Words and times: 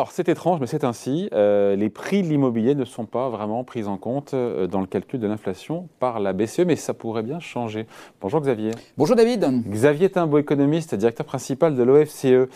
Alors, 0.00 0.12
c'est 0.12 0.30
étrange, 0.30 0.60
mais 0.60 0.66
c'est 0.66 0.84
ainsi. 0.84 1.28
Euh, 1.34 1.76
les 1.76 1.90
prix 1.90 2.22
de 2.22 2.28
l'immobilier 2.28 2.74
ne 2.74 2.86
sont 2.86 3.04
pas 3.04 3.28
vraiment 3.28 3.64
pris 3.64 3.84
en 3.84 3.98
compte 3.98 4.32
euh, 4.32 4.66
dans 4.66 4.80
le 4.80 4.86
calcul 4.86 5.20
de 5.20 5.26
l'inflation 5.26 5.90
par 5.98 6.20
la 6.20 6.32
BCE, 6.32 6.60
mais 6.60 6.76
ça 6.76 6.94
pourrait 6.94 7.22
bien 7.22 7.38
changer. 7.38 7.86
Bonjour 8.22 8.40
Xavier. 8.40 8.70
Bonjour 8.96 9.14
David. 9.14 9.44
Xavier 9.68 10.08
Timbo, 10.08 10.38
économiste, 10.38 10.94
directeur 10.94 11.26
principal 11.26 11.76
de 11.76 11.82
l'OFCE. 11.82 12.48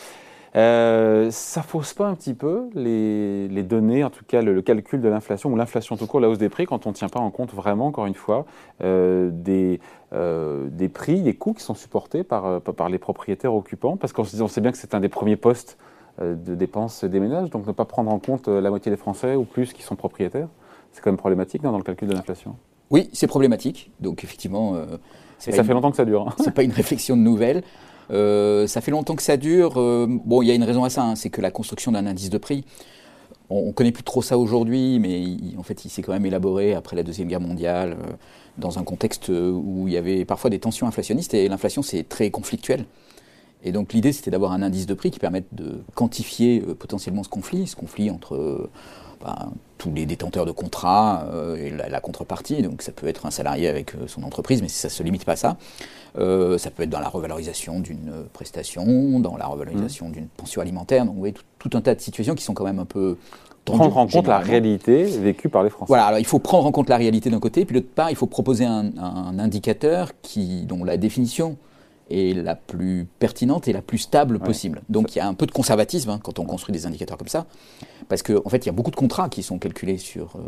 Euh, 0.57 1.30
ça 1.30 1.61
fausse 1.61 1.93
pas 1.93 2.07
un 2.07 2.14
petit 2.14 2.32
peu 2.32 2.70
les, 2.75 3.62
données, 3.62 4.04
en 4.04 4.11
tout 4.11 4.24
cas 4.26 4.40
le, 4.40 4.62
calcul 4.62 5.02
de 5.02 5.11
l'inflation 5.11 5.52
ou 5.52 5.56
l'inflation 5.56 5.98
tout 5.98 6.06
court, 6.06 6.20
la 6.20 6.30
hausse 6.30 6.38
des 6.38 6.48
prix, 6.48 6.64
quand 6.64 6.86
on 6.86 6.90
ne 6.90 6.95
tient 6.95 7.11
pas 7.11 7.20
en 7.20 7.30
compte 7.30 7.52
vraiment, 7.52 7.88
encore 7.88 8.06
une 8.06 8.14
fois, 8.14 8.46
des, 8.80 9.80
des 10.11 10.88
prix, 10.88 11.20
des 11.20 11.34
coûts 11.34 11.53
qui 11.53 11.62
sont 11.62 11.75
supportés 11.75 12.25
par, 12.25 12.62
par 12.62 12.89
les 12.89 12.98
propriétaires 12.98 13.53
occupants? 13.53 13.98
Parce 13.98 14.14
qu'on 14.14 14.25
sait 14.25 14.61
bien 14.62 14.72
que 14.72 14.79
c'est 14.79 14.95
un 14.95 15.00
des 15.00 15.11
premiers 15.11 15.36
postes 15.36 15.76
euh, 15.76 15.92
de 16.21 16.54
dépenses 16.54 17.04
des 17.04 17.18
ménages, 17.18 17.50
donc 17.50 17.67
ne 17.67 17.73
pas 17.73 17.85
prendre 17.85 18.13
en 18.13 18.18
compte 18.18 18.46
euh, 18.49 18.61
la 18.61 18.71
moitié 18.71 18.91
des 18.91 18.96
Français 18.96 19.35
ou 19.35 19.45
plus 19.45 19.73
qui 19.73 19.82
sont 19.82 19.96
propriétaires. 19.96 20.49
C'est 20.93 21.03
quand 21.03 21.11
même 21.11 21.18
problématique 21.18 21.63
dans 21.63 21.77
le 21.77 21.82
calcul 21.82 22.09
de 22.09 22.14
l'inflation. 22.14 22.57
Oui, 22.90 23.11
c'est 23.13 23.27
problématique. 23.27 23.90
Donc 24.00 24.23
effectivement, 24.23 24.77
euh, 24.77 24.99
et 25.46 25.53
ça 25.53 25.64
fait 25.64 25.73
longtemps 25.73 25.90
que 25.90 25.96
ça 25.96 26.04
dure. 26.04 26.29
Hein. 26.29 26.35
C'est 26.39 26.54
pas 26.54 26.63
une 26.63 26.73
réflexion 26.73 27.17
de 27.17 27.23
nouvelle. 27.23 27.63
ça 28.11 28.81
fait 28.81 28.90
longtemps 28.93 29.17
que 29.17 29.23
ça 29.23 29.37
dure. 29.37 29.75
bon, 29.75 30.43
il 30.43 30.46
y 30.46 30.50
a 30.53 30.54
une 30.54 30.63
raison 30.63 30.85
à 30.85 30.90
ça, 30.90 31.03
hein, 31.03 31.17
c'est 31.17 31.31
que 31.31 31.40
la 31.40 31.50
construction 31.50 31.90
d'un 31.90 32.06
indice 32.06 32.31
de 32.31 32.39
prix, 32.39 32.65
on, 33.51 33.67
ne 33.67 33.73
connaît 33.73 33.92
plus 33.92 34.05
trop 34.05 34.23
ça 34.23 34.39
aujourd'hui, 34.39 35.01
mais 35.01 35.59
en 35.59 35.65
fait, 35.65 35.84
il 35.84 35.91
s'est 35.91 36.03
quand 36.03 36.12
même 36.12 36.27
élaboré 36.27 36.75
après 36.75 36.95
la 36.95 37.03
deuxième 37.03 37.28
guerre 37.28 37.41
mondiale, 37.41 37.97
dans 38.56 38.78
un 38.78 38.84
contexte 38.84 39.31
où 39.31 39.89
il 39.89 39.92
y 39.92 39.97
avait 39.97 40.25
parfois 40.25 40.48
des 40.48 40.61
tensions 40.61 40.87
inflationnistes 40.87 41.34
et 41.34 41.48
l'inflation 41.48 41.83
c'est 41.83 42.09
très 42.09 42.31
conflictuel. 42.31 42.84
Et 43.65 43.73
donc 43.73 43.95
l'idée, 43.95 44.12
c'était 44.12 44.31
d'avoir 44.31 44.53
un 44.53 44.62
indice 44.62 44.87
de 44.87 44.95
prix 44.95 45.11
qui 45.11 45.19
permette 45.19 45.47
de 45.53 45.83
quantifier 45.95 46.62
euh, 46.69 46.75
potentiellement 46.75 47.23
ce 47.23 47.31
conflit, 47.31 47.67
ce 47.67 47.75
conflit 47.75 48.11
entre 48.11 48.37
euh, 48.37 48.71
bah, 49.25 49.48
tous 49.79 49.91
les 49.91 50.05
détenteurs 50.05 50.45
de 50.45 50.53
contrats 50.53 51.27
euh, 51.33 51.56
et 51.56 51.71
la, 51.71 52.01
contrepartie. 52.01 52.61
Donc 52.61 52.83
ça 52.83 52.93
peut 52.93 53.09
être 53.09 53.25
un 53.25 53.31
salarié 53.31 53.67
avec 53.69 53.95
son 54.06 54.23
entreprise, 54.23 54.61
mais 54.61 54.69
ça 54.69 54.89
ne 54.89 54.93
se 54.93 55.03
limite 55.03 55.25
pas 55.25 55.33
à 55.33 55.37
ça. 55.37 55.56
ça 56.15 56.71
peut 56.71 56.83
être 56.83 56.91
dans 56.91 57.01
la 57.01 57.09
revalorisation 57.09 57.81
d'une 57.81 58.12
prestation, 58.34 59.19
dans 59.19 59.39
la 59.39 59.47
revalorisation 59.47 60.09
mmh. 60.09 60.12
d'une 60.12 60.28
pension 60.28 60.61
alimentaire. 60.61 61.06
Donc 61.06 61.15
vous 61.15 61.21
voyez, 61.21 61.34
tout, 61.59 61.71
un 61.73 61.81
tas 61.81 61.95
de 61.95 62.01
situations 62.01 62.34
qui 62.34 62.45
sont 62.45 62.55
quand 62.55 62.65
même 62.65 62.78
un 62.78 62.84
peu 62.84 63.17
prendre 63.65 63.97
en 63.97 64.06
compte 64.06 64.27
la 64.27 64.41
réalité 64.41 65.05
vécue 65.05 65.49
par 65.49 65.62
les 65.65 65.71
Français. 65.71 65.89
Voilà, 65.89 66.05
alors 66.05 66.19
il 66.19 66.27
faut 66.27 66.39
prendre 66.39 66.67
en 66.67 66.73
compte 66.73 66.91
la 66.91 66.99
réalité 66.99 67.31
d'un 67.31 67.41
côté, 67.41 67.65
puis 67.65 67.75
de 67.75 67.81
l'autre 67.81 67.95
part, 67.95 68.11
il 68.11 68.17
faut 68.17 68.27
proposer 68.27 68.67
un, 68.67 68.91
un 68.99 69.39
indicateur 69.39 70.11
qui, 70.21 70.67
dont 70.67 70.84
la 70.84 70.99
définition 70.99 71.56
est 72.10 72.34
la 72.34 72.55
plus 72.55 73.06
pertinente 73.19 73.69
et 73.69 73.72
la 73.72 73.83
plus 73.83 73.98
stable 73.98 74.38
possible. 74.38 74.83
Donc 74.88 75.14
il 75.14 75.19
y 75.19 75.20
a 75.20 75.28
un 75.28 75.34
peu 75.34 75.47
de 75.47 75.52
conservatisme 75.52 76.10
hein, 76.10 76.20
quand 76.22 76.38
on 76.38 76.44
construit 76.44 76.72
des 76.72 76.86
indicateurs 76.86 77.16
comme 77.16 77.28
ça, 77.28 77.47
parce 78.08 78.22
qu'en 78.22 78.41
en 78.44 78.48
fait 78.48 78.64
il 78.64 78.66
y 78.66 78.69
a 78.69 78.72
beaucoup 78.72 78.91
de 78.91 78.97
contrats 78.97 79.28
qui 79.28 79.42
sont 79.42 79.58
calculés 79.58 79.98
sur 79.98 80.36
euh, 80.36 80.41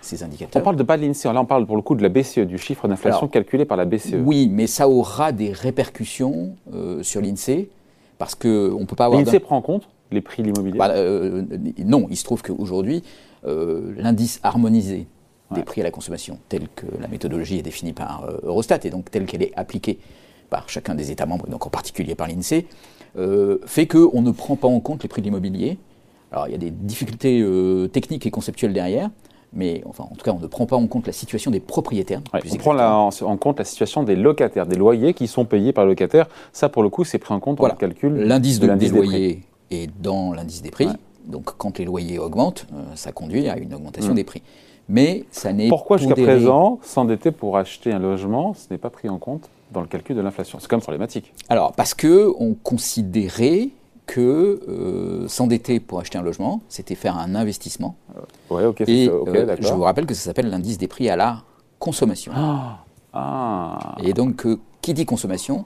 ces 0.00 0.22
indicateurs. 0.22 0.62
On 0.62 0.64
parle 0.64 0.76
de 0.76 0.82
pas 0.82 0.96
de 0.96 1.04
l'INSEE, 1.04 1.32
là 1.32 1.40
on 1.40 1.46
parle 1.46 1.66
pour 1.66 1.76
le 1.76 1.82
coup 1.82 1.94
de 1.94 2.02
la 2.02 2.08
BCE, 2.08 2.40
du 2.40 2.58
chiffre 2.58 2.88
d'inflation 2.88 3.28
calculé 3.28 3.64
par 3.64 3.76
la 3.76 3.84
BCE. 3.84 4.16
Oui, 4.24 4.48
mais 4.50 4.66
ça 4.66 4.88
aura 4.88 5.32
des 5.32 5.52
répercussions 5.52 6.56
euh, 6.72 7.02
sur 7.02 7.20
l'INSEE, 7.20 7.68
parce 8.16 8.34
qu'on 8.34 8.48
ne 8.48 8.84
peut 8.84 8.96
pas 8.96 9.06
avoir... 9.06 9.20
L'INSEE 9.20 9.40
prend 9.40 9.56
en 9.56 9.62
compte 9.62 9.88
les 10.10 10.20
prix 10.20 10.42
de 10.42 10.48
l'immobilier 10.48 10.78
bah, 10.78 10.90
euh, 10.90 11.42
Non, 11.84 12.06
il 12.08 12.16
se 12.16 12.24
trouve 12.24 12.42
qu'aujourd'hui, 12.42 13.02
l'indice 13.44 14.40
harmonisé 14.42 15.06
des 15.50 15.62
prix 15.62 15.82
à 15.82 15.84
la 15.84 15.90
consommation, 15.90 16.38
tel 16.48 16.68
que 16.74 16.86
la 16.98 17.08
méthodologie 17.08 17.58
est 17.58 17.62
définie 17.62 17.92
par 17.92 18.26
Eurostat, 18.42 18.78
et 18.84 18.90
donc 18.90 19.10
telle 19.10 19.26
qu'elle 19.26 19.42
est 19.42 19.52
appliquée 19.54 19.98
par 20.50 20.68
chacun 20.68 20.94
des 20.94 21.10
États 21.10 21.26
membres, 21.26 21.48
donc 21.48 21.66
en 21.66 21.70
particulier 21.70 22.14
par 22.14 22.28
l'INSEE, 22.28 22.66
euh, 23.16 23.58
fait 23.66 23.86
qu'on 23.86 24.22
ne 24.22 24.30
prend 24.30 24.56
pas 24.56 24.68
en 24.68 24.80
compte 24.80 25.02
les 25.02 25.08
prix 25.08 25.22
de 25.22 25.26
l'immobilier. 25.26 25.78
Alors 26.32 26.48
il 26.48 26.52
y 26.52 26.54
a 26.54 26.58
des 26.58 26.70
difficultés 26.70 27.40
euh, 27.40 27.88
techniques 27.88 28.26
et 28.26 28.30
conceptuelles 28.30 28.72
derrière, 28.72 29.10
mais 29.54 29.82
enfin, 29.86 30.04
en 30.10 30.14
tout 30.16 30.24
cas, 30.24 30.32
on 30.32 30.40
ne 30.40 30.46
prend 30.46 30.66
pas 30.66 30.76
en 30.76 30.86
compte 30.86 31.06
la 31.06 31.12
situation 31.12 31.50
des 31.50 31.60
propriétaires. 31.60 32.20
on 32.32 32.56
prend 32.56 32.76
en, 32.76 33.36
compte 33.36 33.58
la 33.58 33.64
situation 33.64 34.02
des 34.02 34.16
locataires, 34.16 34.66
des 34.66 34.76
loyers 34.76 35.14
qui 35.14 35.28
sont 35.28 35.44
payés 35.44 35.72
par 35.72 35.84
le 35.84 35.90
locataire. 35.90 36.26
Ça, 36.52 36.68
pour 36.68 36.82
le 36.82 36.88
coup, 36.88 37.04
c'est 37.04 37.18
pris 37.18 37.32
en 37.32 37.40
compte 37.40 37.58
dans 37.58 37.66
le 37.66 37.74
calcul. 37.74 38.14
L'indice 38.14 38.58
de, 38.58 38.66
des, 38.74 38.88
loyers 38.88 39.42
est 39.70 39.88
dans 40.02 40.32
l'indice 40.32 40.60
des 40.60 40.70
prix. 40.70 40.88
Donc, 41.26 41.56
quand 41.56 41.78
les 41.78 41.84
loyers 41.84 42.18
augmentent, 42.18 42.66
euh, 42.74 42.82
ça 42.96 43.12
conduit 43.12 43.48
à 43.48 43.56
une 43.56 43.72
augmentation 43.74 44.12
mmh. 44.12 44.16
des 44.16 44.24
prix. 44.24 44.42
Mais 44.88 45.24
ça 45.30 45.52
n'est 45.52 45.68
Pourquoi 45.68 45.96
jusqu'à 45.96 46.14
présent, 46.14 46.78
s'endetter 46.82 47.30
pour 47.30 47.56
acheter 47.56 47.92
un 47.92 47.98
logement, 47.98 48.54
ce 48.54 48.66
n'est 48.70 48.78
pas 48.78 48.90
pris 48.90 49.08
en 49.08 49.18
compte? 49.18 49.48
Dans 49.74 49.82
le 49.82 49.86
calcul 49.86 50.16
de 50.16 50.22
l'inflation. 50.22 50.58
C'est 50.60 50.68
quand 50.68 50.76
même 50.76 50.82
problématique. 50.82 51.34
Alors, 51.50 51.72
parce 51.72 51.92
qu'on 51.92 52.56
considérait 52.62 53.68
que 54.06 54.60
euh, 54.68 55.28
s'endetter 55.28 55.80
pour 55.80 56.00
acheter 56.00 56.18
un 56.18 56.22
logement, 56.22 56.62
c'était 56.68 56.94
faire 56.94 57.18
un 57.18 57.34
investissement. 57.34 57.96
Euh, 58.16 58.54
ouais, 58.54 58.64
ok, 58.64 58.82
Et 58.82 59.08
euh, 59.08 59.56
je 59.60 59.72
vous 59.72 59.82
rappelle 59.82 60.06
que 60.06 60.14
ça 60.14 60.22
s'appelle 60.22 60.48
l'indice 60.48 60.78
des 60.78 60.88
prix 60.88 61.08
à 61.08 61.16
la 61.16 61.42
consommation. 61.78 62.32
Ah, 62.34 62.84
ah. 63.12 63.96
Et 64.02 64.12
donc, 64.12 64.46
qui 64.80 64.94
dit 64.94 65.04
consommation 65.04 65.64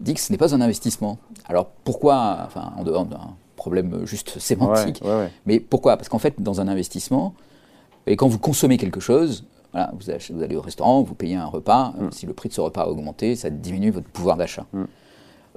dit 0.00 0.14
que 0.14 0.20
ce 0.20 0.32
n'est 0.32 0.38
pas 0.38 0.54
un 0.54 0.60
investissement. 0.60 1.18
Alors 1.46 1.66
pourquoi, 1.84 2.38
enfin 2.46 2.72
en 2.78 2.84
dehors 2.84 3.04
d'un 3.04 3.34
problème 3.56 4.06
juste 4.06 4.38
sémantique, 4.38 5.02
mais 5.44 5.60
pourquoi? 5.60 5.98
Parce 5.98 6.08
qu'en 6.08 6.18
fait, 6.18 6.40
dans 6.40 6.62
un 6.62 6.68
investissement, 6.68 7.34
et 8.06 8.16
quand 8.16 8.28
vous 8.28 8.38
consommez 8.38 8.78
quelque 8.78 9.00
chose, 9.00 9.44
vous, 9.72 10.42
allez 10.42 10.56
au 10.56 10.60
restaurant, 10.60 11.02
vous 11.02 11.14
payez 11.14 11.36
un 11.36 11.46
repas. 11.46 11.94
Euh, 12.00 12.06
mm. 12.06 12.12
Si 12.12 12.26
le 12.26 12.32
prix 12.32 12.48
de 12.48 12.54
ce 12.54 12.60
repas 12.60 12.82
a 12.82 12.86
augmenté, 12.88 13.36
ça 13.36 13.50
diminue 13.50 13.90
votre 13.90 14.08
pouvoir 14.08 14.36
d'achat. 14.36 14.66
Mm. 14.72 14.84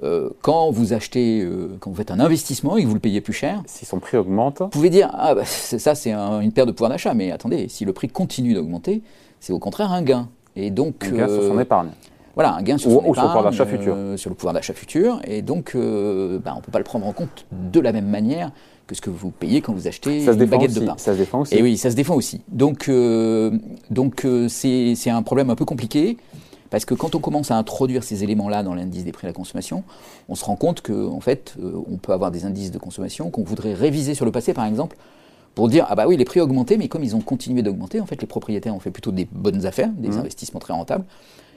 Euh, 0.02 0.30
quand 0.42 0.70
vous 0.70 0.92
achetez, 0.92 1.40
euh, 1.40 1.76
quand 1.78 1.90
vous 1.90 1.96
faites 1.96 2.10
un 2.10 2.20
investissement 2.20 2.76
et 2.76 2.82
que 2.82 2.88
vous 2.88 2.94
le 2.94 3.00
payez 3.00 3.20
plus 3.20 3.32
cher, 3.32 3.62
si 3.66 3.84
son 3.84 4.00
prix 4.00 4.16
augmente, 4.16 4.60
vous 4.60 4.68
pouvez 4.68 4.90
dire 4.90 5.08
ah 5.12 5.34
bah, 5.34 5.44
ça 5.44 5.94
c'est 5.94 6.12
une 6.12 6.52
perte 6.52 6.68
de 6.68 6.72
pouvoir 6.72 6.90
d'achat. 6.90 7.14
Mais 7.14 7.30
attendez, 7.30 7.68
si 7.68 7.84
le 7.84 7.92
prix 7.92 8.08
continue 8.08 8.54
d'augmenter, 8.54 9.02
c'est 9.40 9.52
au 9.52 9.58
contraire 9.58 9.92
un 9.92 10.02
gain. 10.02 10.28
Et 10.56 10.70
donc 10.70 11.04
un 11.04 11.16
gain 11.16 11.28
sur 11.28 11.42
son 11.42 11.58
épargne. 11.60 11.90
Voilà, 12.34 12.54
un 12.54 12.62
gain 12.62 12.76
sur 12.76 12.90
son 12.90 12.98
épargne, 12.98 13.14
sur 13.14 13.22
le 13.22 13.28
pouvoir 13.28 13.44
d'achat 13.44 13.66
futur. 13.66 13.96
sur 14.16 14.30
le 14.30 14.36
pouvoir 14.36 14.54
d'achat 14.54 14.74
futur. 14.74 15.20
Et 15.24 15.42
donc, 15.42 15.74
bah, 15.74 16.52
on 16.52 16.56
ne 16.56 16.60
peut 16.60 16.72
pas 16.72 16.78
le 16.78 16.84
prendre 16.84 17.06
en 17.06 17.12
compte 17.12 17.46
de 17.52 17.78
la 17.78 17.92
même 17.92 18.08
manière 18.08 18.50
que 18.86 18.94
ce 18.94 19.00
que 19.00 19.10
vous 19.10 19.30
payez 19.30 19.60
quand 19.60 19.72
vous 19.72 19.86
achetez 19.86 20.24
une 20.24 20.44
baguette 20.44 20.74
de 20.74 20.80
pain. 20.80 20.94
Ça 20.98 21.12
se 21.12 21.18
défend 21.18 21.40
aussi. 21.40 21.54
Et 21.54 21.62
oui, 21.62 21.76
ça 21.76 21.90
se 21.90 21.96
défend 21.96 22.14
aussi. 22.14 22.42
Donc, 22.48 22.88
euh, 22.88 23.50
donc 23.90 24.24
euh, 24.24 24.48
c'est 24.48 25.10
un 25.10 25.22
problème 25.22 25.50
un 25.50 25.56
peu 25.56 25.64
compliqué. 25.64 26.16
Parce 26.70 26.84
que 26.84 26.94
quand 26.94 27.14
on 27.14 27.20
commence 27.20 27.52
à 27.52 27.56
introduire 27.56 28.02
ces 28.02 28.24
éléments-là 28.24 28.64
dans 28.64 28.74
l'indice 28.74 29.04
des 29.04 29.12
prix 29.12 29.28
à 29.28 29.30
la 29.30 29.32
consommation, 29.32 29.84
on 30.28 30.34
se 30.34 30.44
rend 30.44 30.56
compte 30.56 30.80
qu'en 30.80 31.12
en 31.12 31.20
fait, 31.20 31.54
euh, 31.62 31.72
on 31.88 31.98
peut 31.98 32.12
avoir 32.12 32.32
des 32.32 32.46
indices 32.46 32.72
de 32.72 32.78
consommation 32.78 33.30
qu'on 33.30 33.44
voudrait 33.44 33.74
réviser 33.74 34.14
sur 34.14 34.24
le 34.24 34.32
passé, 34.32 34.54
par 34.54 34.66
exemple, 34.66 34.96
pour 35.54 35.68
dire 35.68 35.86
ah 35.88 35.94
bah 35.94 36.06
oui, 36.08 36.16
les 36.16 36.24
prix 36.24 36.40
ont 36.40 36.44
augmenté, 36.44 36.76
mais 36.76 36.88
comme 36.88 37.04
ils 37.04 37.14
ont 37.14 37.20
continué 37.20 37.62
d'augmenter, 37.62 38.00
en 38.00 38.06
fait, 38.06 38.20
les 38.20 38.26
propriétaires 38.26 38.74
ont 38.74 38.80
fait 38.80 38.90
plutôt 38.90 39.12
des 39.12 39.28
bonnes 39.30 39.66
affaires, 39.66 39.90
des 39.90 40.08
mmh. 40.08 40.18
investissements 40.18 40.58
très 40.58 40.72
rentables. 40.72 41.04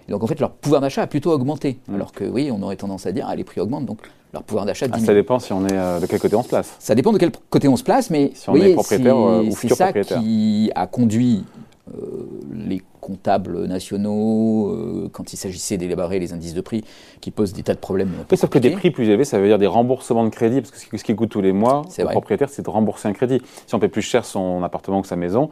Et 0.08 0.12
donc 0.12 0.24
en 0.24 0.28
fait, 0.28 0.40
leur 0.40 0.52
pouvoir 0.52 0.82
d'achat 0.82 1.02
a 1.02 1.08
plutôt 1.08 1.32
augmenté. 1.32 1.80
Mmh. 1.88 1.96
Alors 1.96 2.12
que 2.12 2.24
oui, 2.24 2.50
on 2.52 2.62
aurait 2.62 2.76
tendance 2.76 3.06
à 3.06 3.12
dire 3.12 3.26
ah 3.28 3.36
les 3.36 3.44
prix 3.44 3.60
augmentent, 3.60 3.86
donc 3.86 4.00
leur 4.34 4.44
pouvoir 4.44 4.66
d'achat 4.66 4.88
ah, 4.92 5.00
ça 5.00 5.14
dépend 5.14 5.40
si 5.40 5.54
on 5.54 5.66
est 5.66 5.74
euh, 5.74 6.00
de 6.00 6.06
quel 6.06 6.20
côté 6.20 6.36
on 6.36 6.44
se 6.44 6.50
place. 6.50 6.76
Ça 6.80 6.96
dépend 6.96 7.14
de 7.14 7.18
quel 7.18 7.32
côté 7.50 7.68
on 7.68 7.78
se 7.78 7.84
place, 7.84 8.10
mais 8.10 8.32
si 8.34 8.50
on 8.50 8.56
est 8.56 8.74
propriétaire 8.74 9.16
euh, 9.16 9.44
ou 9.44 9.56
futur 9.56 9.78
propriétaire. 9.78 10.04
C'est 10.08 10.16
ça 10.16 10.22
qui 10.22 10.72
a 10.76 10.88
conduit 10.88 11.46
euh, 11.90 12.26
les 12.54 12.82
comptables 13.00 13.66
nationaux, 13.68 15.10
quand 15.14 15.32
il 15.32 15.38
s'agissait 15.38 15.78
d'élaborer 15.78 16.20
les 16.20 16.34
indices 16.34 16.54
de 16.54 16.60
prix, 16.60 16.84
qui 17.22 17.32
posent 17.32 17.54
des 17.54 17.64
tas 17.64 17.74
de 17.74 17.80
problèmes. 17.80 18.12
sauf 18.36 18.50
que 18.50 18.60
des 18.60 18.72
prix 18.72 18.92
plus 18.92 19.08
élevés, 19.08 19.24
ça 19.24 19.40
veut 19.40 19.48
dire 19.48 19.58
des 19.58 19.68
remboursements 19.68 20.26
de 20.26 20.30
crédit, 20.30 20.60
parce 20.60 20.72
que 20.72 20.98
ce 20.98 21.04
qui 21.06 21.16
coûte 21.16 21.30
tous 21.30 21.40
les 21.40 21.54
mois, 21.54 21.84
le 21.98 22.06
propriétaire, 22.06 22.50
c'est 22.50 22.64
de 22.64 22.70
rembourser 22.70 23.08
un 23.08 23.14
crédit. 23.14 23.42
Si 23.66 23.76
on 23.76 23.80
paie 23.80 23.88
plus 23.88 24.02
cher 24.02 24.26
son 24.26 24.62
appartement 24.62 25.02
que 25.02 25.08
sa 25.08 25.16
maison, 25.16 25.50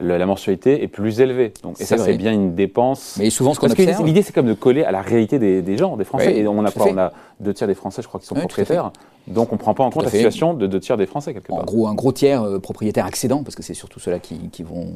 la 0.00 0.26
mensualité 0.26 0.82
est 0.82 0.88
plus 0.88 1.20
élevée. 1.20 1.52
Donc, 1.62 1.80
et 1.80 1.84
ça, 1.84 1.98
c'est 1.98 2.16
bien 2.16 2.32
une 2.32 2.54
dépense. 2.54 3.16
Mais 3.18 3.30
souvent, 3.30 3.54
ce 3.54 3.60
qu'on 3.60 3.70
observe... 3.70 4.04
L'idée, 4.04 4.22
c'est 4.22 4.32
comme 4.32 4.46
de 4.46 4.54
coller 4.54 4.84
à 4.84 4.92
la 4.92 5.02
réalité 5.02 5.38
des, 5.38 5.76
gens, 5.76 5.96
des 5.96 6.04
Français. 6.04 6.36
et 6.36 6.46
on 6.46 6.64
a, 6.64 6.70
on 6.76 6.98
a 6.98 7.12
deux 7.40 7.54
tiers 7.54 7.68
des 7.68 7.74
Français, 7.74 8.02
je 8.02 8.08
crois, 8.08 8.20
qui 8.20 8.26
sont 8.26 8.34
propriétaires. 8.34 8.92
Donc, 9.26 9.52
on 9.52 9.56
ne 9.56 9.60
prend 9.60 9.74
pas 9.74 9.84
en 9.84 9.90
compte 9.90 10.04
la 10.04 10.10
situation 10.10 10.54
de 10.54 10.66
deux 10.66 10.80
tiers 10.80 10.96
des 10.96 11.06
Français, 11.06 11.32
quelque 11.32 11.48
part. 11.48 11.58
En 11.58 11.64
gros, 11.64 11.88
un 11.88 11.94
gros 11.94 12.12
tiers 12.12 12.42
euh, 12.42 12.58
propriétaire 12.58 13.06
accédant, 13.06 13.42
parce 13.42 13.54
que 13.54 13.62
c'est 13.62 13.74
surtout 13.74 14.00
ceux-là 14.00 14.18
qui, 14.18 14.62
vont 14.62 14.88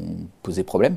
poser 0.43 0.63
problème. 0.63 0.97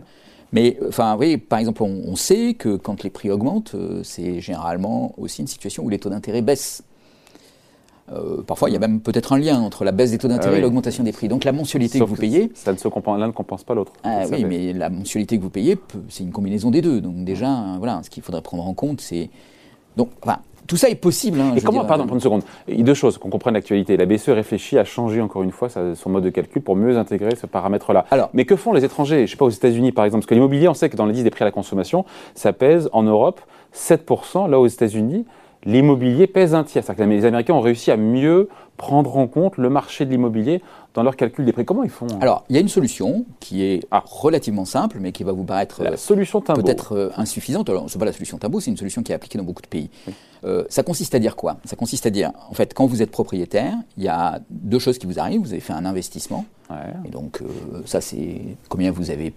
Mais, 0.54 0.78
enfin, 0.88 1.18
oui, 1.18 1.38
par 1.38 1.60
exemple, 1.60 1.84
on, 1.84 2.16
sait 2.16 2.54
que 2.54 2.78
quand 2.78 3.04
les 3.04 3.10
prix 3.10 3.30
augmentent, 3.30 3.76
euh, 3.76 4.02
c'est 4.04 4.40
généralement 4.40 5.14
aussi 5.18 5.42
une 5.42 5.48
situation 5.48 5.84
où 5.84 5.90
les 5.90 6.00
taux 6.00 6.10
d'intérêt 6.10 6.42
baissent. 6.42 6.84
Euh, 8.12 8.42
parfois, 8.42 8.70
il 8.70 8.74
y 8.74 8.76
a 8.76 8.80
même 8.80 9.02
peut-être 9.02 9.34
un 9.34 9.38
lien 9.38 9.60
entre 9.60 9.84
la 9.84 9.92
baisse 9.92 10.12
des 10.12 10.18
taux 10.18 10.28
d'intérêt 10.28 10.56
ah 10.56 10.60
et 10.60 10.62
l'augmentation 10.62 11.04
des 11.04 11.12
prix. 11.12 11.28
Donc 11.28 11.44
la 11.44 11.52
mensualité 11.52 12.00
que 12.00 12.04
vous 12.06 12.16
payez... 12.16 12.52
Ça 12.54 12.72
ne 12.72 12.78
se 12.78 12.88
l'un 12.88 13.28
ne 13.28 13.32
compense 13.32 13.64
pas 13.64 13.74
l'autre. 13.74 13.94
Ah, 14.04 14.24
oui, 14.32 14.46
mais 14.46 14.74
la 14.74 14.90
mensualité 14.90 15.38
que 15.38 15.44
vous 15.44 15.50
payez, 15.50 15.78
c'est 16.10 16.24
une 16.24 16.32
combinaison 16.32 16.72
des 16.72 16.82
deux. 16.82 17.02
Donc 17.02 17.26
déjà, 17.26 17.76
voilà, 17.78 18.02
ce 18.04 18.10
qu'il 18.10 18.24
faudrait 18.24 18.42
prendre 18.42 18.66
en 18.66 18.74
compte, 18.74 19.02
c'est... 19.02 19.30
Donc, 19.98 20.10
enfin, 20.22 20.38
tout 20.68 20.78
ça 20.78 20.90
est 20.90 20.96
possible. 20.96 21.40
Hein, 21.40 21.54
et 21.56 21.62
comment, 21.62 21.86
pardon, 21.86 22.06
pour 22.06 22.16
une 22.16 22.22
seconde, 22.22 22.44
il 22.68 22.78
y 22.78 22.82
a 22.82 22.84
deux 22.84 22.94
choses, 22.94 23.18
qu'on 23.18 23.30
comprenne 23.30 23.56
l'actualité. 23.56 23.98
La 23.98 24.06
BCE 24.06 24.30
réfléchit 24.30 24.78
à 24.78 24.84
changer 24.84 25.22
encore 25.22 25.44
une 25.44 25.52
fois 25.52 25.70
son 25.70 26.10
mode 26.10 26.24
de 26.24 26.30
calcul 26.30 26.62
pour 26.62 26.76
mieux 26.76 26.98
intégrer 26.98 27.36
ce 27.36 27.48
paramètre-là. 27.48 28.06
Mais 28.34 28.46
que 28.46 28.56
font 28.56 28.74
les 28.74 28.84
étrangers? 28.84 29.20
Je 29.20 29.22
ne 29.22 29.28
sais 29.28 29.38
pas, 29.38 29.46
aux 29.46 29.50
États-Unis 29.50 29.92
par 29.92 30.06
exemple, 30.06 30.22
parce 30.22 30.30
que 30.30 30.36
l'immobilier, 30.36 30.68
on 30.68 30.74
sait 30.74 30.90
que 30.90 30.98
dans 30.98 31.06
l'indice 31.06 31.24
des 31.24 31.30
prix 31.30 31.44
à 31.44 31.46
la 31.46 31.52
consommation, 31.52 32.06
ça 32.36 32.54
pèse 32.54 32.90
en 32.94 33.04
Europe 33.04 33.42
7%, 33.74 34.50
là 34.50 34.60
aux 34.60 34.68
États-Unis, 34.68 35.26
l'immobilier 35.66 36.28
pèse 36.28 36.54
un 36.56 36.64
tiers. 36.64 36.84
C'est-à-dire 36.84 37.06
que 37.06 37.10
les 37.10 37.26
Américains 37.26 37.54
ont 37.54 37.62
réussi 37.62 37.92
à 37.92 37.98
mieux 37.98 38.50
prendre 38.78 39.18
en 39.18 39.28
compte 39.28 39.58
le 39.58 39.70
marché 39.70 40.06
de 40.06 40.12
l'immobilier 40.12 40.62
dans 40.94 41.04
leur 41.04 41.16
calcul 41.16 41.46
des 41.46 41.52
prix. 41.52 41.66
Comment 41.66 41.84
ils 41.84 41.90
font 41.90 42.08
hein? 42.12 42.20
Alors, 42.22 42.44
il 42.50 42.56
y 42.56 42.58
a 42.58 42.62
une 42.62 42.68
solution 42.68 43.26
qui 43.40 43.64
est 43.64 43.86
ah. 43.92 44.04
relativement 44.06 44.66
simple, 44.66 44.98
mais 45.00 45.12
qui 45.12 45.24
va 45.24 45.32
vous 45.32 45.44
paraître 45.44 45.84
la 45.84 45.98
solution 45.98 46.42
peut-être 46.42 46.96
euh, 46.96 47.10
insuffisante. 47.18 47.70
Alors, 47.70 47.90
ce 47.90 47.96
n'est 47.96 48.00
pas 48.00 48.06
la 48.06 48.14
solution 48.14 48.38
Timbo, 48.38 48.60
c'est 48.60 48.72
une 48.72 48.78
solution 48.78 49.04
qui 49.04 49.12
est 49.12 49.16
appliquée 49.16 49.38
dans 49.38 49.44
beaucoup 49.44 49.62
de 49.62 49.68
pays. 49.68 49.90
Euh, 50.44 50.64
ça 50.70 50.84
consiste 50.84 51.16
à 51.16 51.20
dire 51.20 51.36
quoi? 51.36 51.58
Ça 51.66 51.76
consiste 51.76 52.06
à 52.06 52.10
dire, 52.10 52.32
en 52.50 52.54
fait, 52.54 52.74
quand 52.74 52.86
vous 52.86 53.02
êtes 53.02 53.12
propriétaire, 53.12 53.74
il 53.98 54.04
y 54.04 54.08
a 54.08 54.40
deux 54.50 54.80
choses 54.80 54.98
qui 54.98 55.08
vous 55.08 55.20
arrivent. 55.20 55.42
Vous 55.42 55.54
avez 55.54 55.60
fait 55.60 55.74
un 55.74 55.86
investissement, 55.86 56.46
et 57.06 57.10
donc 57.10 57.42
euh, 57.42 57.82
ça, 57.86 58.02
c'est 58.02 58.42
combien 58.70 58.92
vous 58.92 59.10
avez 59.10 59.34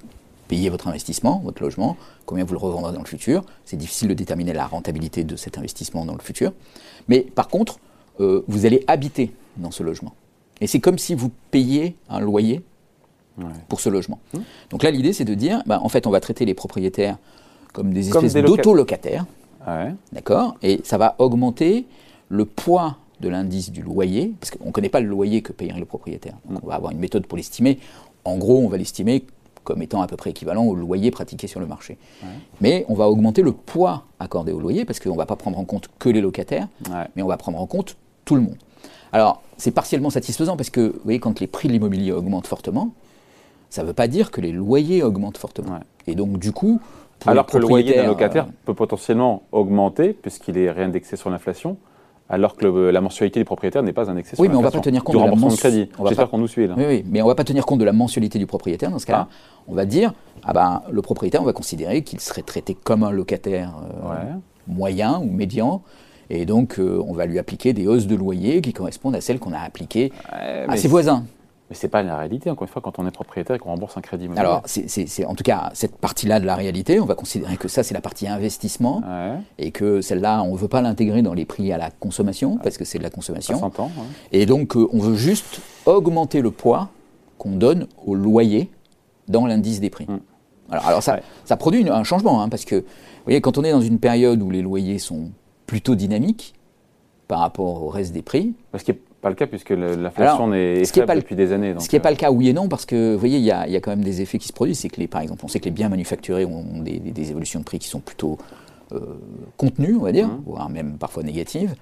payé 0.50 0.68
votre 0.68 0.88
investissement, 0.88 1.40
votre 1.44 1.62
logement, 1.62 1.96
combien 2.26 2.44
vous 2.44 2.54
le 2.54 2.58
revendrez 2.58 2.92
dans 2.92 2.98
le 2.98 3.06
futur. 3.06 3.44
C'est 3.64 3.76
difficile 3.76 4.08
de 4.08 4.14
déterminer 4.14 4.52
la 4.52 4.66
rentabilité 4.66 5.22
de 5.22 5.36
cet 5.36 5.56
investissement 5.58 6.04
dans 6.04 6.14
le 6.14 6.20
futur. 6.20 6.52
Mais 7.06 7.20
par 7.20 7.46
contre, 7.46 7.78
euh, 8.18 8.44
vous 8.48 8.66
allez 8.66 8.82
habiter 8.88 9.32
dans 9.58 9.70
ce 9.70 9.84
logement. 9.84 10.12
Et 10.60 10.66
c'est 10.66 10.80
comme 10.80 10.98
si 10.98 11.14
vous 11.14 11.30
payiez 11.52 11.94
un 12.08 12.18
loyer 12.18 12.62
pour 13.68 13.80
ce 13.80 13.88
logement. 13.88 14.18
Mmh. 14.34 14.38
Donc 14.70 14.82
là, 14.82 14.90
l'idée, 14.90 15.12
c'est 15.12 15.24
de 15.24 15.34
dire, 15.34 15.62
bah, 15.66 15.78
en 15.82 15.88
fait, 15.88 16.08
on 16.08 16.10
va 16.10 16.18
traiter 16.18 16.44
les 16.44 16.54
propriétaires 16.54 17.16
comme 17.72 17.92
des 17.92 18.08
espèces 18.08 18.34
d'auto-locataires. 18.34 19.26
D'accord? 20.12 20.56
Et 20.62 20.80
ça 20.82 20.98
va 20.98 21.14
augmenter 21.18 21.86
le 22.28 22.44
poids 22.44 22.98
de 23.20 23.28
l'indice 23.28 23.70
du 23.70 23.82
loyer, 23.82 24.34
parce 24.40 24.50
qu'on 24.50 24.66
ne 24.66 24.72
connaît 24.72 24.88
pas 24.88 25.00
le 25.00 25.06
loyer 25.08 25.42
que 25.42 25.52
payerait 25.52 25.78
le 25.78 25.86
propriétaire. 25.86 26.34
Donc 26.44 26.58
mmh. 26.58 26.64
on 26.64 26.68
va 26.68 26.74
avoir 26.74 26.90
une 26.90 26.98
méthode 26.98 27.26
pour 27.26 27.38
l'estimer. 27.38 27.78
En 28.24 28.36
gros, 28.36 28.58
on 28.58 28.68
va 28.68 28.78
l'estimer 28.78 29.24
comme 29.70 29.82
étant 29.82 30.02
à 30.02 30.08
peu 30.08 30.16
près 30.16 30.30
équivalent 30.30 30.64
au 30.64 30.74
loyer 30.74 31.12
pratiqué 31.12 31.46
sur 31.46 31.60
le 31.60 31.66
marché. 31.66 31.96
Mais 32.60 32.84
on 32.88 32.94
va 32.94 33.08
augmenter 33.08 33.40
le 33.40 33.52
poids 33.52 34.02
accordé 34.18 34.50
au 34.50 34.58
loyer, 34.58 34.84
parce 34.84 34.98
qu'on 34.98 35.12
ne 35.12 35.16
va 35.16 35.26
pas 35.26 35.36
prendre 35.36 35.60
en 35.60 35.64
compte 35.64 35.88
que 36.00 36.08
les 36.08 36.20
locataires, 36.20 36.66
mais 37.14 37.22
on 37.22 37.28
va 37.28 37.36
prendre 37.36 37.60
en 37.60 37.66
compte 37.66 37.96
tout 38.24 38.34
le 38.34 38.40
monde. 38.40 38.56
Alors, 39.12 39.42
c'est 39.58 39.70
partiellement 39.70 40.10
satisfaisant 40.10 40.56
parce 40.56 40.70
que, 40.70 40.80
vous 40.80 41.00
voyez, 41.04 41.20
quand 41.20 41.38
les 41.38 41.46
prix 41.46 41.68
de 41.68 41.72
l'immobilier 41.72 42.10
augmentent 42.10 42.48
fortement, 42.48 42.90
ça 43.68 43.82
ne 43.82 43.86
veut 43.86 43.92
pas 43.92 44.08
dire 44.08 44.32
que 44.32 44.40
les 44.40 44.50
loyers 44.50 45.04
augmentent 45.04 45.38
fortement. 45.38 45.78
Et 46.08 46.16
donc, 46.16 46.38
du 46.38 46.50
coup. 46.50 46.80
Alors 47.24 47.46
que 47.46 47.56
le 47.58 47.68
loyer 47.68 47.94
d'un 47.94 48.06
locataire 48.06 48.46
euh, 48.46 48.52
peut 48.64 48.74
potentiellement 48.74 49.44
augmenter, 49.52 50.14
puisqu'il 50.14 50.58
est 50.58 50.70
réindexé 50.70 51.14
sur 51.14 51.30
l'inflation, 51.30 51.76
alors 52.30 52.56
que 52.56 52.66
la 52.66 53.00
mensualité 53.00 53.40
des 53.40 53.44
propriétaires 53.44 53.82
n'est 53.82 53.92
pas 53.92 54.08
indexée 54.08 54.36
sur 54.36 54.40
Oui, 54.42 54.48
mais 54.48 54.54
on 54.54 54.60
ne 54.60 54.64
va 54.64 54.70
pas 54.70 54.80
tenir 54.80 55.02
compte 55.02 55.16
de 55.16 55.20
la 55.20 55.34
mensualité. 55.34 55.90
J'espère 56.06 56.30
qu'on 56.30 56.38
nous 56.38 56.48
suit 56.48 56.68
là. 56.68 56.74
Oui, 56.76 56.84
oui, 56.86 57.04
mais 57.10 57.20
on 57.20 57.24
ne 57.26 57.30
va 57.30 57.34
pas 57.34 57.44
tenir 57.44 57.66
compte 57.66 57.80
de 57.80 57.84
la 57.84 57.92
mensualité 57.92 58.38
du 58.38 58.46
propriétaire 58.46 58.90
dans 58.90 59.00
ce 59.00 59.06
cas-là. 59.06 59.26
Ah. 59.28 59.34
On 59.66 59.74
va 59.74 59.84
dire, 59.84 60.12
ah 60.44 60.52
ben, 60.52 60.82
le 60.90 61.02
propriétaire, 61.02 61.42
on 61.42 61.44
va 61.44 61.52
considérer 61.52 62.02
qu'il 62.02 62.20
serait 62.20 62.42
traité 62.42 62.74
comme 62.74 63.02
un 63.02 63.10
locataire 63.10 63.74
euh, 64.04 64.14
moyen 64.68 65.18
ou 65.18 65.24
médian. 65.30 65.82
Et 66.30 66.46
donc, 66.46 66.78
euh, 66.78 67.02
on 67.04 67.12
va 67.12 67.26
lui 67.26 67.40
appliquer 67.40 67.72
des 67.72 67.88
hausses 67.88 68.06
de 68.06 68.14
loyer 68.14 68.60
qui 68.60 68.72
correspondent 68.72 69.16
à 69.16 69.20
celles 69.20 69.40
qu'on 69.40 69.52
a 69.52 69.58
appliquées 69.58 70.12
à 70.30 70.76
ses 70.76 70.86
voisins. 70.86 71.24
Mais 71.70 71.76
ce 71.76 71.86
n'est 71.86 71.90
pas 71.90 72.02
la 72.02 72.18
réalité, 72.18 72.50
encore 72.50 72.66
une 72.66 72.72
fois, 72.72 72.82
quand 72.82 72.98
on 72.98 73.06
est 73.06 73.12
propriétaire 73.12 73.54
et 73.54 73.58
qu'on 73.60 73.70
rembourse 73.70 73.96
un 73.96 74.00
crédit 74.00 74.24
immobilier. 74.24 74.44
Alors, 74.44 74.62
c'est 74.66 75.24
en 75.24 75.36
tout 75.36 75.44
cas 75.44 75.70
cette 75.72 75.96
partie-là 75.96 76.40
de 76.40 76.44
la 76.44 76.56
réalité. 76.56 76.98
On 76.98 77.06
va 77.06 77.14
considérer 77.14 77.56
que 77.56 77.68
ça, 77.68 77.84
c'est 77.84 77.94
la 77.94 78.00
partie 78.00 78.26
investissement 78.26 79.02
et 79.56 79.70
que 79.70 80.00
celle-là, 80.00 80.42
on 80.42 80.52
ne 80.52 80.58
veut 80.58 80.68
pas 80.68 80.82
l'intégrer 80.82 81.22
dans 81.22 81.32
les 81.32 81.44
prix 81.44 81.72
à 81.72 81.78
la 81.78 81.90
consommation 81.90 82.58
parce 82.58 82.76
que 82.76 82.84
c'est 82.84 82.98
de 82.98 83.04
la 83.04 83.10
consommation. 83.10 83.58
S'entend. 83.58 83.90
Et 84.32 84.46
donc, 84.46 84.76
euh, 84.76 84.88
on 84.92 84.98
veut 84.98 85.14
juste 85.14 85.60
augmenter 85.86 86.40
le 86.40 86.50
poids 86.50 86.88
qu'on 87.38 87.52
donne 87.52 87.86
au 88.04 88.16
loyer 88.16 88.68
dans 89.28 89.46
l'indice 89.46 89.80
des 89.80 89.90
prix. 89.90 90.06
Mm. 90.08 90.18
Alors, 90.72 90.86
alors, 90.86 91.02
ça, 91.02 91.20
ça 91.44 91.56
produit 91.56 91.88
un 91.88 92.04
changement 92.04 92.42
hein, 92.42 92.48
parce 92.48 92.64
que, 92.64 92.76
vous 92.76 93.24
voyez, 93.24 93.40
quand 93.40 93.58
on 93.58 93.64
est 93.64 93.72
dans 93.72 93.80
une 93.80 93.98
période 93.98 94.42
où 94.42 94.50
les 94.50 94.62
loyers 94.62 94.98
sont 94.98 95.30
plutôt 95.66 95.94
dynamiques 95.94 96.54
par 97.30 97.38
rapport 97.38 97.84
au 97.84 97.88
reste 97.88 98.12
des 98.12 98.22
prix. 98.22 98.54
Parce 98.72 98.82
qu'il 98.82 98.96
pas 99.20 99.28
le 99.28 99.34
cas 99.34 99.46
puisque 99.46 99.70
l'inflation 99.70 100.52
est, 100.54 100.84
faible 100.84 101.06
pas 101.06 101.14
depuis 101.14 101.36
des 101.36 101.52
années. 101.52 101.74
ce 101.78 101.88
qui 101.88 101.96
n'est 101.96 102.00
pas 102.00 102.08
euh. 102.08 102.12
le 102.12 102.16
cas, 102.16 102.30
oui 102.30 102.48
et 102.48 102.52
non, 102.52 102.68
parce 102.68 102.86
que 102.86 103.14
vous 103.14 103.18
voyez, 103.18 103.38
il 103.38 103.44
y, 103.44 103.50
a, 103.50 103.66
quand 103.80 103.90
même 103.90 104.04
des 104.04 104.22
effets 104.22 104.38
qui 104.38 104.48
se 104.48 104.52
produisent. 104.52 104.78
C'est 104.78 104.88
que, 104.88 105.00
les, 105.00 105.06
par 105.06 105.20
exemple, 105.20 105.44
on 105.44 105.48
sait 105.48 105.60
que 105.60 105.66
les 105.66 105.70
biens 105.70 105.88
manufacturés 105.88 106.44
ont 106.44 106.80
des, 106.80 107.30
évolutions 107.30 107.60
de 107.60 107.64
prix 107.64 107.78
qui 107.78 107.88
sont 107.88 108.00
plutôt 108.00 108.38
euh, 108.92 109.00
contenues, 109.56 109.96
on 109.96 110.02
va 110.02 110.12
dire, 110.12 110.28
mmh. 110.28 110.42
voire 110.46 110.70
même 110.70 110.96
parfois 110.98 111.22
négatives. 111.22 111.74